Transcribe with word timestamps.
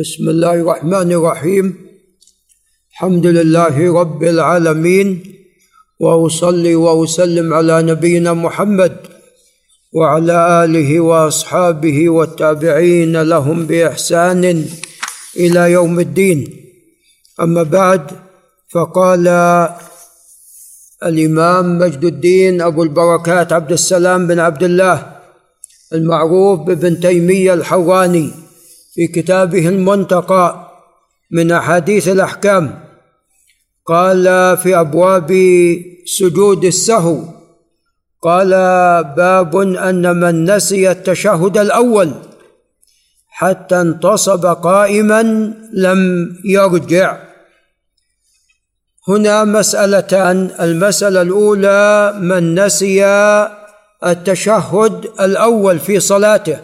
بسم 0.00 0.28
الله 0.28 0.54
الرحمن 0.54 1.12
الرحيم 1.12 1.74
الحمد 2.92 3.26
لله 3.26 4.00
رب 4.00 4.22
العالمين 4.22 5.08
واصلي 6.00 6.74
واسلم 6.74 7.54
على 7.54 7.82
نبينا 7.82 8.32
محمد 8.32 8.96
وعلى 9.92 10.64
اله 10.64 11.00
واصحابه 11.00 12.08
والتابعين 12.08 13.22
لهم 13.22 13.66
باحسان 13.66 14.64
إلى 15.36 15.72
يوم 15.72 16.00
الدين 16.00 16.38
اما 17.40 17.62
بعد 17.62 18.10
فقال 18.68 19.28
الامام 21.02 21.78
مجد 21.78 22.04
الدين 22.04 22.60
ابو 22.60 22.82
البركات 22.82 23.52
عبد 23.52 23.72
السلام 23.72 24.26
بن 24.26 24.38
عبد 24.38 24.62
الله 24.62 25.16
المعروف 25.92 26.60
بابن 26.60 27.00
تيميه 27.00 27.54
الحراني 27.54 28.51
في 28.94 29.06
كتابه 29.06 29.68
المنتقى 29.68 30.68
من 31.30 31.52
أحاديث 31.52 32.08
الأحكام. 32.08 32.84
قال 33.86 34.24
في 34.56 34.80
أبواب 34.80 35.32
سجود 36.06 36.64
السهو 36.64 37.24
قال 38.22 38.50
باب 39.16 39.56
أن 39.56 40.16
من 40.20 40.50
نسي 40.50 40.90
التشهد 40.90 41.58
الأول 41.58 42.12
حتى 43.28 43.80
انتصب 43.80 44.46
قائما 44.46 45.22
لم 45.72 46.28
يرجع. 46.44 47.18
هنا 49.08 49.44
مسألتان 49.44 50.50
المسألة 50.60 51.22
الأولى 51.22 52.14
من 52.20 52.64
نسي 52.64 53.04
التشهد 54.06 55.10
الأول 55.20 55.78
في 55.78 56.00
صلاته 56.00 56.60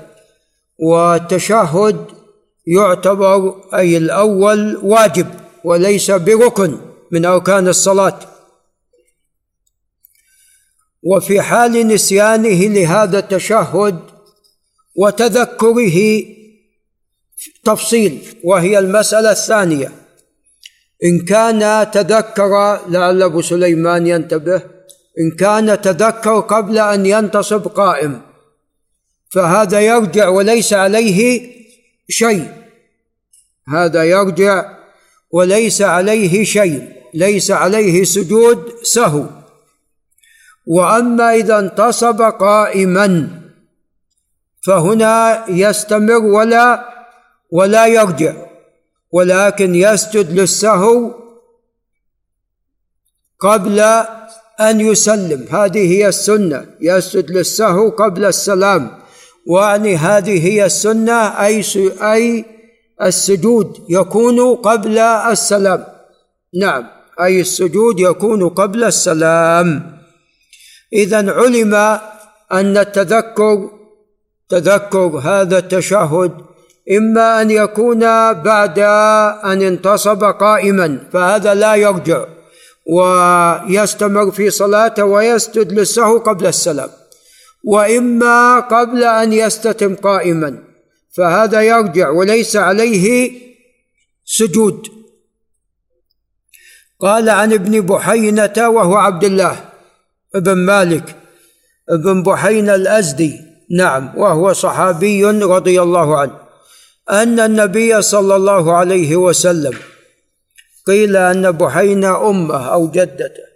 والتشهد 0.78 2.17
يعتبر 2.76 3.54
أي 3.74 3.96
الأول 3.96 4.76
واجب 4.76 5.26
وليس 5.64 6.10
بركن 6.10 6.78
من 7.10 7.24
أركان 7.24 7.68
الصلاة. 7.68 8.18
وفي 11.02 11.40
حال 11.42 11.88
نسيانه 11.88 12.68
لهذا 12.68 13.18
التشهد 13.18 14.00
وتذكره 14.96 16.24
تفصيل 17.64 18.20
وهي 18.44 18.78
المسألة 18.78 19.30
الثانية. 19.30 19.92
إن 21.04 21.24
كان 21.24 21.90
تذكر 21.90 22.80
لعل 22.88 23.22
أبو 23.22 23.42
سليمان 23.42 24.06
ينتبه 24.06 24.62
إن 25.20 25.30
كان 25.38 25.80
تذكر 25.80 26.40
قبل 26.40 26.78
أن 26.78 27.06
ينتصب 27.06 27.68
قائم 27.68 28.20
فهذا 29.30 29.80
يرجع 29.80 30.28
وليس 30.28 30.72
عليه 30.72 31.57
شيء. 32.08 32.52
هذا 33.68 34.04
يرجع 34.04 34.78
وليس 35.30 35.82
عليه 35.82 36.44
شيء 36.44 36.92
ليس 37.14 37.50
عليه 37.50 38.04
سجود 38.04 38.72
سهو. 38.82 39.26
وأما 40.66 41.34
إذا 41.34 41.58
انتصب 41.58 42.22
قائما 42.22 43.28
فهنا 44.66 45.44
يستمر 45.48 46.24
ولا 46.24 46.88
ولا 47.50 47.86
يرجع 47.86 48.34
ولكن 49.12 49.74
يسجد 49.74 50.32
للسهو 50.32 51.14
قبل 53.40 53.80
أن 54.60 54.80
يسلم. 54.80 55.46
هذه 55.50 55.92
هي 55.92 56.08
السنة 56.08 56.66
يسجد 56.80 57.30
للسهو 57.30 57.88
قبل 57.88 58.24
السلام. 58.24 58.98
واعني 59.48 59.96
هذه 59.96 60.46
هي 60.46 60.66
السنة 60.66 61.12
أي 61.12 61.64
أي 62.02 62.44
السجود 63.02 63.84
يكون 63.88 64.54
قبل 64.54 64.98
السلام. 64.98 65.84
نعم 66.60 66.84
أي 67.20 67.40
السجود 67.40 68.00
يكون 68.00 68.48
قبل 68.48 68.84
السلام. 68.84 69.98
اذا 70.92 71.32
علم 71.32 71.74
أن 72.52 72.76
التذكر 72.76 73.70
تذكر 74.48 75.20
هذا 75.24 75.58
التشهد 75.58 76.32
إما 76.98 77.42
أن 77.42 77.50
يكون 77.50 78.00
بعد 78.32 78.78
أن 79.44 79.62
انتصب 79.62 80.24
قائما 80.24 80.98
فهذا 81.12 81.54
لا 81.54 81.74
يرجع 81.74 82.24
ويستمر 82.86 84.30
في 84.30 84.50
صلاته 84.50 85.04
ويسجد 85.04 85.72
للسهو 85.72 86.18
قبل 86.18 86.46
السلام. 86.46 86.88
وإما 87.64 88.60
قبل 88.60 89.04
أن 89.04 89.32
يستتم 89.32 89.94
قائما. 89.94 90.64
فهذا 91.16 91.62
يرجع 91.62 92.10
وليس 92.10 92.56
عليه 92.56 93.32
سجود. 94.24 94.98
قال 97.00 97.30
عن 97.30 97.52
ابن 97.52 97.80
بحينة 97.80 98.68
وهو 98.68 98.94
عبد 98.96 99.24
الله 99.24 99.64
ابن 100.34 100.52
مالك 100.52 101.16
ابن 101.90 102.22
بحينة 102.22 102.74
الأزدي 102.74 103.40
نعم 103.70 104.12
وهو 104.16 104.52
صحابي 104.52 105.24
رضي 105.24 105.82
الله 105.82 106.18
عنه 106.18 106.40
أن 107.10 107.40
النبي 107.40 108.02
صلى 108.02 108.36
الله 108.36 108.76
عليه 108.76 109.16
وسلم 109.16 109.78
قيل 110.86 111.16
أن 111.16 111.50
بحينة 111.50 112.30
أمه 112.30 112.66
أو 112.72 112.90
جدته. 112.90 113.47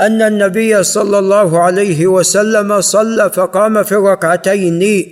أن 0.00 0.22
النبي 0.22 0.82
صلى 0.82 1.18
الله 1.18 1.62
عليه 1.62 2.06
وسلم 2.06 2.80
صلى 2.80 3.30
فقام 3.30 3.82
في 3.82 3.92
الركعتين 3.92 5.06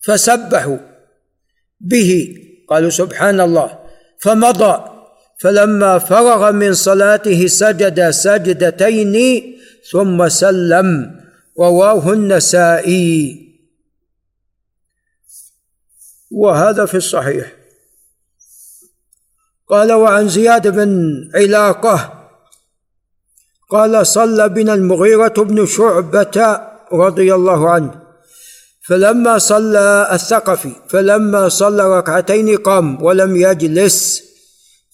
فسبحوا 0.00 0.76
به. 1.80 2.34
قالوا 2.68 2.90
سبحان 2.90 3.40
الله. 3.40 3.78
فمضى. 4.18 4.84
فلما 5.38 5.98
فرغ 5.98 6.52
من 6.52 6.74
صلاته 6.74 7.46
سجد 7.46 8.10
سجدتين 8.10 9.42
ثم 9.92 10.28
سلم. 10.28 11.20
رواه 11.60 12.12
النسائي. 12.12 13.46
وهذا 16.30 16.86
في 16.86 16.96
الصحيح. 16.96 17.52
قال 19.68 19.92
وعن 19.92 20.28
زياد 20.28 20.68
بن 20.68 20.90
علاقة 21.34 22.19
قال 23.70 24.06
صلى 24.06 24.48
بنا 24.48 24.74
المغيرة 24.74 25.34
بن 25.38 25.66
شعبة 25.66 26.60
رضي 26.92 27.34
الله 27.34 27.70
عنه. 27.70 28.00
فلما 28.88 29.38
صلى 29.38 30.08
الثقفي 30.12 30.72
فلما 30.88 31.48
صلى 31.48 31.98
ركعتين 31.98 32.56
قام 32.56 33.02
ولم 33.02 33.36
يجلس 33.36 34.22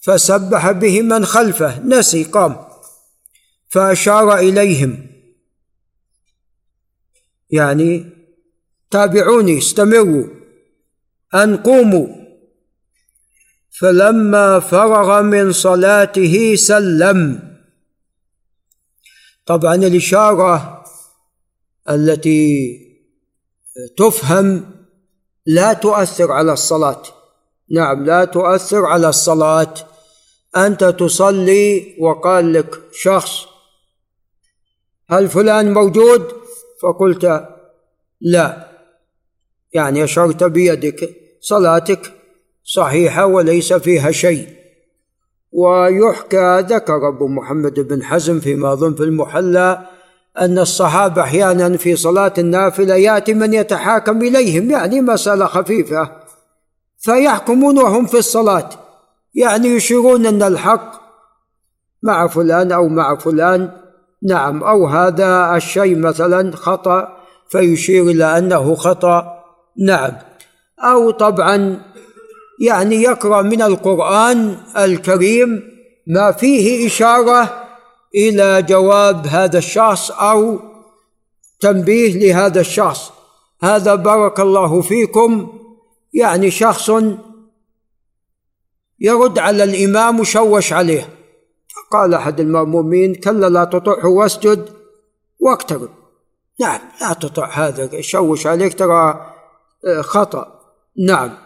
فسبح 0.03 0.71
به 0.71 1.03
من 1.03 1.25
خلفه 1.25 1.81
نسي 1.85 2.25
قام. 2.25 2.57
فأشار 3.69 4.39
إليهم. 4.39 5.07
يعني 7.51 8.05
تابعوني 8.91 9.59
استمروا. 9.59 10.25
أن 11.35 11.57
قوموا. 11.57 12.07
فلما 13.81 14.61
فرغ 14.61 15.23
من 15.23 15.53
صلاته 15.53 16.55
سلم. 16.55 17.56
طبعا 19.47 19.75
الإشارة 19.75 20.85
التي 21.91 22.79
تفهم 23.99 24.75
لا 25.47 25.73
تؤثر 25.73 26.33
على 26.33 26.53
الصلاة. 26.53 27.03
نعم 27.71 28.05
لا 28.05 28.25
تؤثر 28.25 28.87
على 28.87 29.09
الصلاة. 29.09 29.75
أنت 30.57 30.85
تصلي 30.85 31.97
وقال 32.01 32.53
لك 32.53 32.83
شخص 32.93 33.47
هل 35.09 35.29
فلان 35.29 35.73
موجود؟ 35.73 36.33
فقلت 36.83 37.49
لا. 38.21 38.71
يعني 39.73 40.05
أشرت 40.05 40.45
بيدك 40.45 41.17
صلاتك 41.41 42.13
صحيحة 42.65 43.27
وليس 43.27 43.73
فيها 43.73 44.11
شيء. 44.11 44.56
ويحكى 45.57 46.65
ذكر 46.69 47.09
أبو 47.09 47.29
محمد 47.29 47.81
بن 47.81 48.03
حزم 48.03 48.41
فيما 48.41 48.73
اظن 48.73 48.95
في 48.95 49.03
المحلى 49.03 49.87
أن 50.41 50.59
الصحابة 50.59 51.23
أحيانا 51.23 51.77
في 51.77 51.97
صلاة 51.97 52.33
النافلة 52.39 52.95
يأتي 52.95 53.35
من 53.35 53.55
يتحاكم 53.55 54.23
إليهم 54.23 54.71
يعني 54.71 55.01
مسألة 55.01 55.47
خفيفة 55.47 56.13
فيحكمون 56.99 57.79
وهم 57.79 58.07
في 58.07 58.19
الصلاة 58.19 58.69
يعني 59.35 59.69
يشيرون 59.69 60.27
أن 60.27 60.43
الحق 60.43 60.93
مع 62.03 62.27
فلان 62.27 62.73
أو 62.73 62.89
مع 62.89 63.17
فلان 63.17 63.71
نعم 64.23 64.65
أو 64.65 64.87
هذا 64.87 65.57
الشيء 65.57 65.99
مثلا 65.99 66.57
خطأ 66.57 67.17
فيشير 67.49 68.03
إلى 68.03 68.39
أنه 68.39 68.75
خطأ 68.75 69.45
نعم. 69.87 70.13
أو 70.81 71.11
طبعا 71.11 71.81
يعني 72.61 73.03
يقرأ 73.03 73.43
من 73.43 73.63
القرآن 73.63 74.59
الكريم 74.77 75.63
ما 76.07 76.33
فيه 76.33 76.87
إشارة 76.87 77.65
إلى 78.15 78.63
جواب 78.63 79.27
هذا 79.27 79.59
الشخص 79.59 80.11
أو 80.11 80.59
تنبيه 81.61 82.19
لهذا 82.19 82.61
الشخص. 82.61 83.13
هذا 83.63 83.95
بارك 83.95 84.41
الله 84.41 84.81
فيكم. 84.81 85.59
يعني 86.15 86.51
شخص 86.51 86.91
يرد 89.01 89.39
على 89.39 89.65
الإمام 89.65 90.21
وشوش 90.21 90.73
عليه. 90.73 91.09
فقال 91.75 92.15
أحد 92.15 92.41
المأمومين 92.41 93.15
كلا 93.15 93.49
لا 93.49 93.65
تطعه 93.65 94.07
واسجد 94.07 94.69
واقترب. 95.39 95.91
نعم 96.61 96.81
لا 97.01 97.13
تطع 97.13 97.51
هذا 97.51 97.95
يشوش 97.95 98.47
عليك 98.47 98.79
ترى 98.79 99.33
خطأ. 100.01 100.61
نعم. 101.07 101.46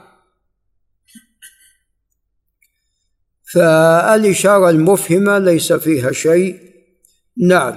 فالإشارة 3.55 4.71
المفهمة 4.71 5.39
ليس 5.39 5.73
فيها 5.73 6.13
شيء. 6.13 6.61
نعم. 7.37 7.77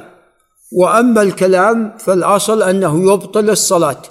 وأما 0.71 1.21
الكلام 1.21 1.97
فالأصل 1.97 2.63
أنه 2.63 3.13
يبطل 3.13 3.49
الصلاة 3.49 4.01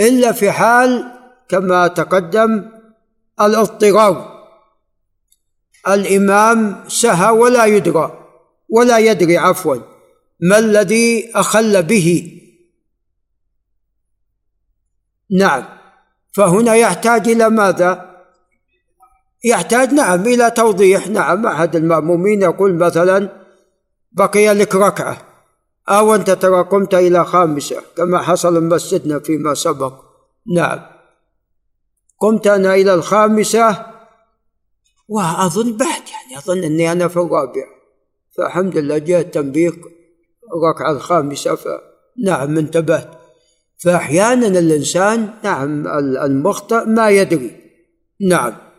إلا 0.00 0.32
في 0.32 0.50
حال 0.50 1.04
كما 1.48 1.86
تقدم 1.86 2.64
الاضطرار. 3.40 4.40
الإمام 5.88 6.84
سهى 6.88 7.30
ولا 7.30 7.64
يدرى 7.64 8.26
ولا 8.68 8.98
يدري 8.98 9.38
عفوا 9.38 9.76
ما 10.40 10.58
الذي 10.58 11.30
أخل 11.34 11.82
به. 11.82 12.36
نعم. 15.30 15.64
فهنا 16.32 16.74
يحتاج 16.74 17.28
إلى 17.28 17.50
ماذا؟ 17.50 18.09
يحتاج 19.44 19.92
نعم 19.92 20.20
إلى 20.26 20.50
توضيح. 20.50 21.08
نعم 21.08 21.46
أحد 21.46 21.76
المأمومين 21.76 22.42
يقول 22.42 22.74
مثلا 22.74 23.28
بقي 24.12 24.54
لك 24.54 24.74
ركعة 24.74 25.18
أو 25.88 26.14
أنت 26.14 26.30
ترى 26.30 26.62
قمت 26.62 26.94
إلى 26.94 27.24
خامسة 27.24 27.82
كما 27.96 28.18
حصل 28.18 28.64
مسجدنا 28.64 29.18
فيما 29.18 29.54
سبق. 29.54 29.92
نعم. 30.54 30.80
قمت 32.20 32.46
أنا 32.46 32.74
إلى 32.74 32.94
الخامسة 32.94 33.86
وأظن 35.08 35.76
بعد 35.76 35.88
يعني 35.88 36.38
أظن 36.38 36.64
أني 36.64 36.92
أنا 36.92 37.08
في 37.08 37.16
الرابعة 37.16 37.66
فالحمد 38.36 38.76
لله 38.76 38.98
جاء 38.98 39.20
التنبيه 39.20 39.68
الركعة 40.54 40.90
الخامسة 40.90 41.54
فنعم 41.54 42.58
انتبهت. 42.58 43.10
فأحيانا 43.78 44.46
الإنسان 44.46 45.34
نعم 45.42 45.86
المخطئ 46.24 46.84
ما 46.84 47.10
يدري. 47.10 47.60
نعم. 48.28 48.69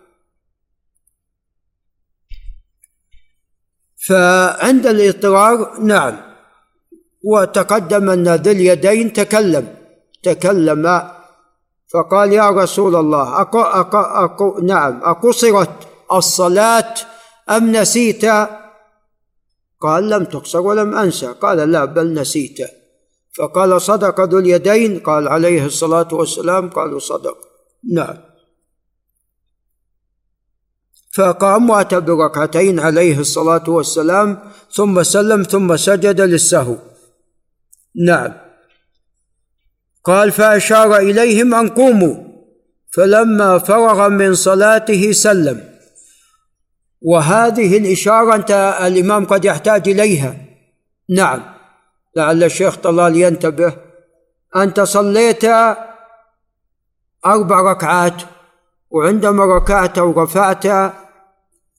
فعند 4.07 4.87
الاضطرار 4.87 5.79
نعم. 5.79 6.17
وتقدم 7.23 8.09
أن 8.09 8.27
ذي 8.29 8.51
اليدين 8.51 9.13
تكلم. 9.13 9.75
تكلم 10.23 11.11
فقال 11.93 12.33
يا 12.33 12.49
رسول 12.49 12.95
الله 12.95 13.41
أقو 13.41 13.61
أقو 13.61 13.97
أقو 13.99 14.59
نعم. 14.59 15.01
أقصرت 15.03 15.69
الصلاة 16.11 16.93
أم 17.49 17.71
نسيت؟ 17.71 18.25
قال 19.81 20.09
لم 20.09 20.23
تقصر 20.23 20.59
ولم 20.59 20.95
أنسى. 20.95 21.27
قال 21.27 21.57
لا 21.57 21.85
بل 21.85 22.13
نسيت. 22.13 22.57
فقال 23.37 23.81
صدق 23.81 24.21
ذو 24.21 24.39
اليدين؟ 24.39 24.99
قال 24.99 25.27
عليه 25.27 25.65
الصلاة 25.65 26.07
والسلام. 26.11 26.69
قالوا 26.69 26.99
صدق. 26.99 27.37
نعم. 27.93 28.30
فقام 31.13 31.69
وأتى 31.69 31.99
بركعتين 31.99 32.79
عليه 32.79 33.19
الصلاة 33.19 33.69
والسلام 33.69 34.39
ثم 34.71 35.03
سلم 35.03 35.43
ثم 35.43 35.75
سجد 35.75 36.21
للسهو. 36.21 36.75
نعم. 38.05 38.33
قال 40.03 40.31
فأشار 40.31 40.97
إليهم 40.97 41.55
أن 41.55 41.69
قوموا. 41.69 42.15
فلما 42.93 43.57
فرغ 43.57 44.09
من 44.09 44.33
صلاته 44.33 45.11
سلم. 45.11 45.71
وهذه 47.01 47.77
الإشارة 47.77 48.35
أنت 48.35 48.51
الإمام 48.81 49.25
قد 49.25 49.45
يحتاج 49.45 49.89
إليها. 49.89 50.35
نعم. 51.09 51.41
لعل 52.15 52.43
الشيخ 52.43 52.75
طلال 52.75 53.15
ينتبه. 53.15 53.77
أنت 54.55 54.79
صليت 54.79 55.45
أربع 57.25 57.71
ركعات. 57.71 58.21
وعندما 58.91 59.45
ركعت 59.45 59.97
ورفعت 59.99 60.93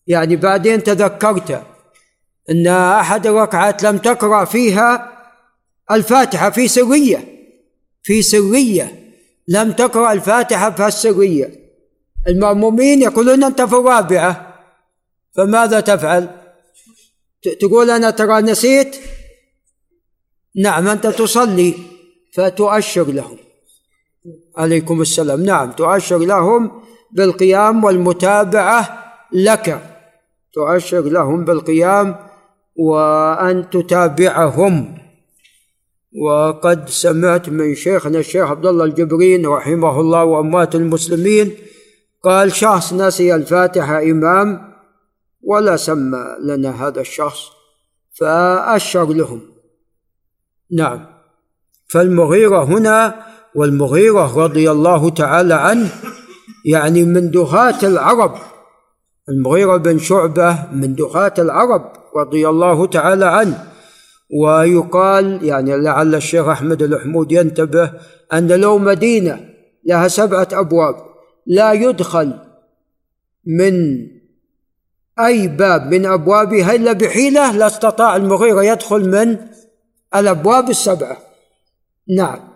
يعني 0.06 0.36
بعدين 0.36 0.82
تذكرت 0.82 1.62
أن 2.50 2.66
أحد 2.66 3.26
الركعات 3.26 3.82
لم 3.82 3.98
تقرأ 3.98 4.44
فيها 4.44 5.12
الفاتحة 5.90 6.50
في 6.50 6.68
سرية 6.68 7.32
في 8.02 8.22
سرية 8.22 9.02
لم 9.48 9.72
تقرأ 9.72 10.12
الفاتحة 10.12 10.70
في 10.70 10.86
السرية. 10.86 11.62
المأمومين 12.28 13.02
يقولون 13.02 13.44
أنت 13.44 13.62
في 13.62 13.74
الرابعة. 13.74 14.54
فماذا 15.36 15.80
تفعل؟ 15.80 16.30
تقول 17.60 17.90
أنا 17.90 18.10
ترى 18.10 18.42
نسيت؟ 18.42 18.96
نعم 20.56 20.88
أنت 20.88 21.06
تصلي 21.06 21.74
فتؤشر 22.32 23.12
لهم. 23.12 23.36
عليكم 24.56 25.00
السلام. 25.00 25.42
نعم 25.44 25.72
تؤشر 25.72 26.18
لهم 26.18 26.82
بالقيام 27.12 27.84
والمتابعة 27.84 29.04
لك. 29.32 29.82
تؤشر 30.52 31.00
لهم 31.00 31.44
بالقيام 31.44 32.16
وأن 32.76 33.70
تتابعهم. 33.70 34.98
وقد 36.20 36.88
سمعت 36.88 37.48
من 37.48 37.74
شيخنا 37.74 38.18
الشيخ 38.18 38.50
عبد 38.50 38.66
الله 38.66 38.84
الجبرين 38.84 39.46
رحمه 39.46 40.00
الله 40.00 40.24
وأموات 40.24 40.74
المسلمين 40.74 41.52
قال 42.24 42.52
شخص 42.52 42.92
نسي 42.92 43.34
الفاتحة 43.34 44.02
إمام 44.02 44.72
ولا 45.42 45.76
سمى 45.76 46.36
لنا 46.40 46.86
هذا 46.86 47.00
الشخص 47.00 47.40
فأشر 48.20 49.12
لهم. 49.12 49.40
نعم. 50.72 51.06
فالمغيرة 51.88 52.64
هنا 52.64 53.26
والمغيرة 53.54 54.38
رضي 54.44 54.70
الله 54.70 55.10
تعالى 55.10 55.54
عنه 55.54 55.90
يعني 56.64 57.04
من 57.04 57.30
دهاة 57.30 57.78
العرب. 57.82 58.34
المغيرة 59.28 59.76
بن 59.76 59.98
شعبة 59.98 60.72
من 60.72 60.94
دخاة 60.94 61.34
العرب 61.38 61.92
رضي 62.16 62.48
الله 62.48 62.86
تعالى 62.86 63.24
عنه. 63.24 63.72
ويقال 64.40 65.44
يعني 65.44 65.76
لعل 65.76 66.14
الشيخ 66.14 66.48
أحمد 66.48 66.82
الحمود 66.82 67.32
ينتبه 67.32 67.92
أن 68.32 68.52
لو 68.52 68.78
مدينة 68.78 69.48
لها 69.84 70.08
سبعة 70.08 70.48
أبواب 70.52 70.94
لا 71.46 71.72
يدخل 71.72 72.38
من 73.46 74.06
أي 75.20 75.48
باب 75.48 75.94
من 75.94 76.06
أبوابها 76.06 76.74
إلا 76.74 76.92
بحيلة 76.92 77.56
لاستطاع 77.56 78.16
المغيرة 78.16 78.62
يدخل 78.62 79.10
من 79.10 79.36
الأبواب 80.16 80.70
السبعة. 80.70 81.18
نعم. 82.16 82.51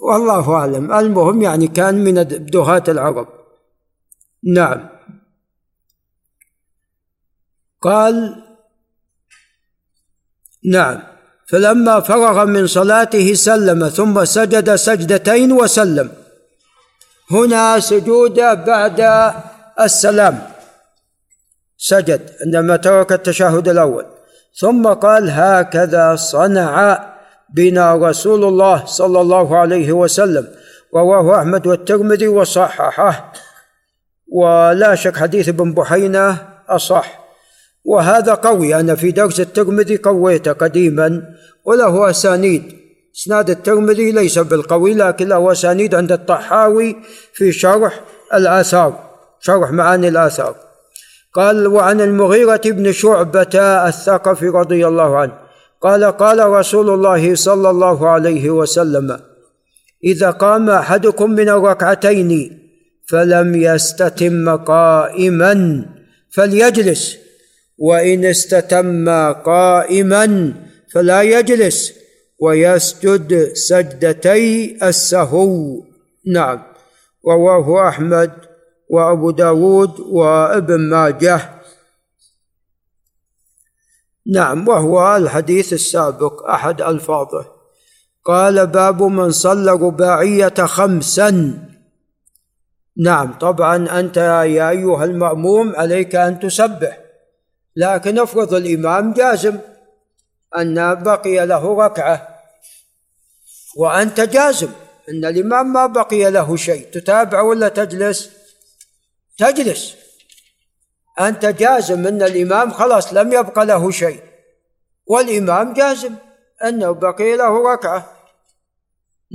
والله 0.00 0.54
أعلم. 0.54 0.92
المهم 0.92 1.42
يعني 1.42 1.68
كان 1.68 1.94
من 1.94 2.14
دهاة 2.46 2.82
العرب. 2.88 3.28
نعم. 4.44 4.88
قال 7.82 8.42
نعم. 10.64 11.02
فلما 11.48 12.00
فرغ 12.00 12.44
من 12.44 12.66
صلاته 12.66 13.34
سلم 13.34 13.88
ثم 13.88 14.24
سجد 14.24 14.74
سجدتين 14.74 15.52
وسلم. 15.52 16.10
هنا 17.30 17.80
سجود 17.80 18.34
بعد 18.40 19.00
السلام. 19.80 20.48
سجد 21.78 22.30
عندما 22.46 22.76
ترك 22.76 23.12
التشهد 23.12 23.68
الأول. 23.68 24.06
ثم 24.60 24.88
قال 24.88 25.30
هكذا 25.30 26.16
صنع 26.16 27.11
بنا 27.54 27.94
رسول 27.94 28.44
الله 28.44 28.84
صلى 28.84 29.20
الله 29.20 29.56
عليه 29.56 29.92
وسلم 29.92 30.48
رواه 30.94 31.38
أحمد 31.38 31.66
والترمذي 31.66 32.28
وصححه. 32.28 33.32
ولا 34.32 34.94
شك 34.94 35.16
حديث 35.16 35.48
ابن 35.48 35.72
بحينة 35.72 36.48
أصح. 36.68 37.22
وهذا 37.84 38.34
قوي 38.34 38.74
أنا 38.74 38.94
في 38.94 39.10
درس 39.10 39.40
الترمذي 39.40 39.96
قويته 39.96 40.52
قديما 40.52 41.22
وله 41.64 42.10
أسانيد. 42.10 42.62
إسناد 43.16 43.50
الترمذي 43.50 44.12
ليس 44.12 44.38
بالقوي 44.38 44.94
لكن 44.94 45.28
له 45.28 45.52
أسانيد 45.52 45.94
عند 45.94 46.12
الطحاوي 46.12 46.96
في 47.32 47.52
شرح 47.52 48.00
الآثار 48.34 49.10
شرح 49.40 49.70
معاني 49.70 50.08
الآثار. 50.08 50.54
قال 51.34 51.66
وعن 51.66 52.00
المغيرة 52.00 52.60
بن 52.64 52.92
شعبة 52.92 53.58
الثقفي 53.88 54.48
رضي 54.48 54.86
الله 54.86 55.18
عنه 55.18 55.41
قال 55.82 56.04
قال 56.04 56.38
رسول 56.48 56.90
الله 56.90 57.34
صلى 57.34 57.70
الله 57.70 58.08
عليه 58.08 58.50
وسلم 58.50 59.18
إذا 60.04 60.30
قام 60.30 60.70
أحدكم 60.70 61.30
من 61.30 61.48
الركعتين 61.48 62.58
فلم 63.08 63.54
يستتم 63.54 64.56
قائما 64.56 65.84
فليجلس 66.30 67.16
وإن 67.78 68.24
استتم 68.24 69.08
قائما 69.32 70.54
فلا 70.92 71.22
يجلس 71.22 71.92
ويسجد 72.38 73.52
سجدتي 73.54 74.78
السهو. 74.82 75.82
نعم. 76.26 76.62
رواه 77.26 77.88
أحمد 77.88 78.30
وأبو 78.88 79.30
داود 79.30 80.00
وابن 80.00 80.80
ماجه. 80.80 81.61
نعم 84.26 84.68
وهو 84.68 85.16
الحديث 85.16 85.72
السابق 85.72 86.50
أحد 86.50 86.82
ألفاظه. 86.82 87.46
قال 88.24 88.66
باب 88.66 89.02
من 89.02 89.30
صلى 89.30 89.72
رباعية 89.72 90.54
خمسا. 90.54 91.58
نعم 92.96 93.32
طبعا 93.38 94.00
أنت 94.00 94.16
يا 94.16 94.70
أيها 94.70 95.04
المأموم 95.04 95.76
عليك 95.76 96.16
أن 96.16 96.40
تسبح 96.40 96.98
لكن 97.76 98.18
افرض 98.18 98.54
الإمام 98.54 99.12
جازم 99.12 99.58
أن 100.58 101.02
بقي 101.02 101.46
له 101.46 101.84
ركعة 101.84 102.28
وأنت 103.76 104.20
جازم 104.20 104.68
أن 105.08 105.24
الإمام 105.24 105.72
ما 105.72 105.86
بقي 105.86 106.30
له 106.30 106.56
شيء 106.56 106.86
تتابع 106.92 107.40
ولا 107.40 107.68
تجلس؟ 107.68 108.30
تجلس. 109.38 109.96
أنت 111.20 111.46
جازم 111.46 112.06
أن 112.06 112.22
الإمام 112.22 112.70
خلاص 112.70 113.14
لم 113.14 113.32
يبق 113.32 113.58
له 113.58 113.90
شيء. 113.90 114.22
والإمام 115.06 115.72
جازم 115.72 116.14
أنه 116.64 116.92
بقي 116.92 117.36
له 117.36 117.72
ركعة. 117.72 118.12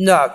نعم. 0.06 0.30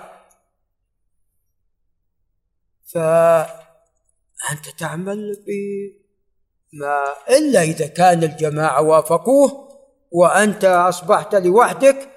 فأنت 2.95 4.69
تعمل 4.79 5.45
بما 5.47 7.05
إلا 7.31 7.63
إذا 7.63 7.87
كان 7.87 8.23
الجماعة 8.23 8.83
وافقوه 8.83 9.69
وأنت 10.11 10.65
أصبحت 10.65 11.35
لوحدك 11.35 12.09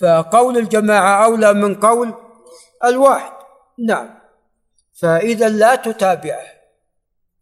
فقول 0.00 0.58
الجماعة 0.58 1.24
أولى 1.24 1.52
من 1.52 1.74
قول 1.74 2.14
الواحد. 2.84 3.32
نعم. 3.86 4.18
فإذا 5.00 5.48
لا 5.48 5.74
تتابعه. 5.74 6.61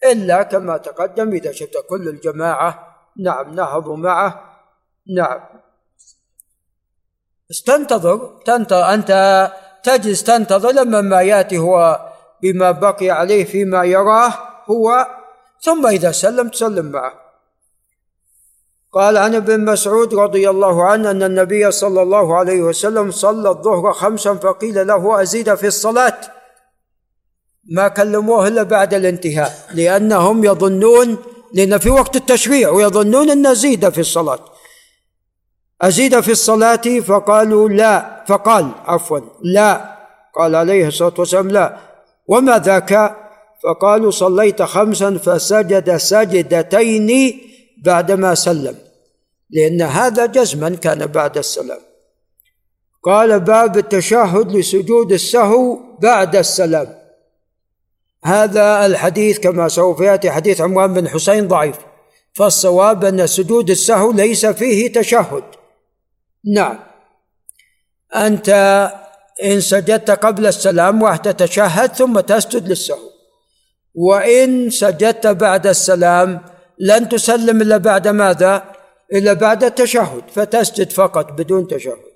إلا 0.04 0.42
كما 0.42 0.76
تقدم 0.76 1.33
إذا 1.33 1.52
شفت 1.52 1.76
كل 1.88 2.09
الجماعة 2.09 2.97
نعم 3.16 3.54
نهضوا 3.54 3.97
معه 3.97 4.50
نعم. 5.16 5.40
استنتظر 7.50 8.40
تنتظر 8.47 8.95
أنت 8.95 9.12
تجلس 9.83 10.25
تنتظر 10.25 10.71
لما 10.71 11.00
ما 11.00 11.23
يأتي 11.23 11.59
هو 11.59 12.00
بما 12.42 12.71
بقي 12.71 13.11
عليه 13.11 13.45
فيما 13.45 13.85
يراه 13.85 14.33
هو 14.66 15.07
ثم 15.61 15.87
إذا 15.87 16.12
سلم 16.12 16.49
تسلم 16.49 16.87
معه. 16.87 17.12
قال 18.92 19.16
عن 19.16 19.35
ابن 19.35 19.64
مسعود 19.64 20.14
رضي 20.14 20.50
الله 20.50 20.85
عنه 20.85 21.11
أن 21.11 21.23
النبي 21.23 21.71
صلى 21.71 22.02
الله 22.02 22.37
عليه 22.38 22.62
وسلم 22.62 23.11
صلى 23.11 23.49
الظهر 23.49 23.92
خمسا 23.92 24.35
فقيل 24.35 24.87
له 24.87 25.23
أزيد 25.23 25.54
في 25.54 25.66
الصلاة؟ 25.66 26.21
ما 27.64 27.88
كلموه 27.88 28.49
إلا 28.49 28.62
بعد 28.62 28.95
الانتهاء 28.95 29.69
لأنهم 29.75 30.45
يظنون 30.45 31.17
لأن 31.55 31.79
في 31.79 31.90
وقت 31.90 32.17
التشريع 32.17 32.71
ويظنون 32.71 33.31
أن 33.31 33.47
أزيد 33.47 33.88
في 33.88 34.00
الصلاة. 34.00 34.38
أزيد 35.83 36.21
في 36.21 36.31
الصلاة 36.31 37.00
فقالوا 37.07 37.69
لا 37.69 38.25
فقال 38.29 38.71
عفوا 38.85 39.21
لا. 39.43 39.97
قال 40.35 40.55
عليه 40.55 40.88
الصلاة 40.88 41.14
والسلام 41.19 41.49
لا. 41.49 41.76
وما 42.29 42.59
ذاك؟ 42.59 43.17
فقالوا 43.64 44.11
صليت 44.11 44.62
خمسا 44.62 45.19
فسجد 45.19 45.97
سجدتين 45.97 47.40
بعدما 47.85 48.35
سلم 48.35 48.79
لأن 49.50 49.83
هذا 49.83 50.26
جزما 50.26 50.71
كان 50.71 51.07
بعد 51.07 51.38
السلام. 51.38 51.81
قال 53.05 53.40
باب 53.40 53.79
التشهد 53.79 54.52
لسجود 54.52 55.12
السهو 55.12 55.79
بعد 56.02 56.37
السلام. 56.37 57.00
هذا 58.24 58.86
الحديث 58.86 59.38
كما 59.38 59.68
سوف 59.68 60.00
يأتي 60.00 60.30
حديث 60.30 60.60
عمران 60.60 60.94
بن 60.94 61.08
حسين 61.08 61.48
ضعيف. 61.48 61.76
فالصواب 62.34 63.04
أن 63.04 63.26
سجود 63.26 63.70
السهو 63.70 64.12
ليس 64.12 64.46
فيه 64.46 64.92
تشهد. 64.92 65.44
نعم. 66.54 66.78
أنت 68.16 68.48
إن 69.44 69.60
سجدت 69.60 70.10
قبل 70.10 70.46
السلام 70.46 71.04
راح 71.04 71.16
تتشهد 71.16 71.92
ثم 71.92 72.20
تسجد 72.20 72.68
للسهو. 72.68 73.10
وإن 73.94 74.70
سجدت 74.70 75.26
بعد 75.26 75.66
السلام 75.66 76.40
لن 76.78 77.08
تسلم 77.08 77.62
إلا 77.62 77.76
بعد 77.76 78.08
ماذا؟ 78.08 78.64
إلا 79.12 79.32
بعد 79.32 79.64
التشهد 79.64 80.22
فتسجد 80.34 80.92
فقط 80.92 81.32
بدون 81.32 81.68
تشهد. 81.68 82.10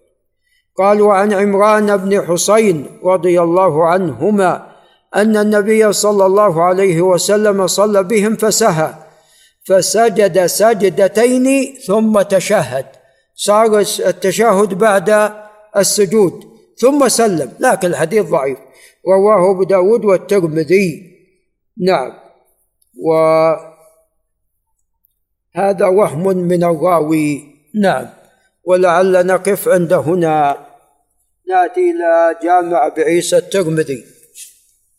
قالوا 0.78 1.14
عن 1.14 1.32
عمران 1.32 1.96
بن 1.96 2.26
حسين 2.26 2.86
رضي 3.04 3.40
الله 3.40 3.86
عنهما 3.86 4.73
أن 5.16 5.36
النبي 5.36 5.92
صلى 5.92 6.26
الله 6.26 6.62
عليه 6.62 7.02
وسلم 7.02 7.66
صلى 7.66 8.02
بهم 8.02 8.36
فسهى 8.36 8.94
فسجد 9.64 10.46
سجدتين 10.46 11.74
ثم 11.86 12.22
تشهد. 12.22 12.86
صار 13.34 13.78
التشهد 13.80 14.74
بعد 14.74 15.32
السجود 15.76 16.44
ثم 16.76 17.08
سلم 17.08 17.52
لكن 17.60 17.88
الحديث 17.88 18.24
ضعيف. 18.24 18.58
رواه 19.08 19.50
أبو 19.50 19.62
داود 19.62 20.04
والترمذي. 20.04 21.14
نعم. 21.86 22.12
وهذا 25.56 25.86
وهم 25.86 26.36
من 26.36 26.64
الراوي. 26.64 27.54
نعم. 27.74 28.06
ولعل 28.64 29.26
نقف 29.26 29.68
عند 29.68 29.92
هنا. 29.92 30.66
نأتي 31.48 31.80
إلى 31.80 32.38
جامع 32.42 32.88
بعيسى 32.88 33.36
الترمذي. 33.36 34.13